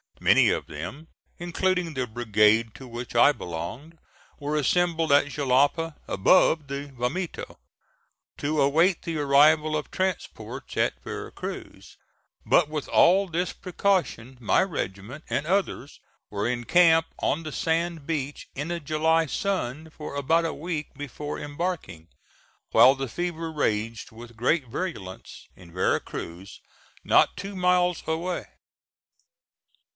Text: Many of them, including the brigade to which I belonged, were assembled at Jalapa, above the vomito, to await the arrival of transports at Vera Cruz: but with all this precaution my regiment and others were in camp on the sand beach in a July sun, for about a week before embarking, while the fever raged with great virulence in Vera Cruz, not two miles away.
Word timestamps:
Many 0.19 0.49
of 0.49 0.67
them, 0.67 1.07
including 1.39 1.93
the 1.93 2.05
brigade 2.05 2.73
to 2.75 2.87
which 2.87 3.15
I 3.15 3.31
belonged, 3.31 3.97
were 4.39 4.55
assembled 4.55 5.11
at 5.11 5.31
Jalapa, 5.35 5.95
above 6.07 6.67
the 6.67 6.87
vomito, 6.91 7.59
to 8.37 8.61
await 8.61 9.01
the 9.03 9.17
arrival 9.17 9.75
of 9.75 9.89
transports 9.91 10.77
at 10.77 11.01
Vera 11.03 11.31
Cruz: 11.31 11.97
but 12.45 12.67
with 12.69 12.87
all 12.89 13.27
this 13.27 13.51
precaution 13.53 14.37
my 14.39 14.61
regiment 14.61 15.23
and 15.29 15.45
others 15.45 15.99
were 16.29 16.47
in 16.47 16.63
camp 16.65 17.07
on 17.19 17.41
the 17.43 17.51
sand 17.51 18.05
beach 18.07 18.47
in 18.55 18.69
a 18.69 18.79
July 18.79 19.25
sun, 19.25 19.89
for 19.91 20.15
about 20.15 20.45
a 20.45 20.53
week 20.53 20.93
before 20.95 21.39
embarking, 21.39 22.07
while 22.71 22.95
the 22.95 23.07
fever 23.09 23.51
raged 23.51 24.11
with 24.11 24.35
great 24.35 24.67
virulence 24.67 25.47
in 25.55 25.71
Vera 25.71 25.99
Cruz, 25.99 26.59
not 27.03 27.35
two 27.37 27.55
miles 27.55 28.03
away. 28.07 28.45